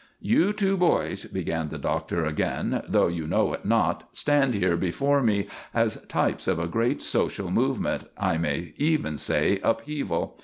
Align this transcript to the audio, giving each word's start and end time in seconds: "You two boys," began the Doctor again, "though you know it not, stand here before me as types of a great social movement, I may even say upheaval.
"You 0.19 0.51
two 0.51 0.77
boys," 0.77 1.25
began 1.25 1.69
the 1.69 1.77
Doctor 1.77 2.25
again, 2.25 2.81
"though 2.87 3.05
you 3.05 3.27
know 3.27 3.53
it 3.53 3.65
not, 3.65 4.09
stand 4.17 4.55
here 4.55 4.75
before 4.75 5.21
me 5.21 5.45
as 5.75 6.03
types 6.07 6.47
of 6.47 6.57
a 6.57 6.65
great 6.65 7.03
social 7.03 7.51
movement, 7.51 8.05
I 8.17 8.39
may 8.39 8.73
even 8.77 9.19
say 9.19 9.59
upheaval. 9.61 10.39